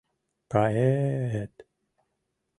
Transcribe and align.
—Кае-эт... 0.51 1.53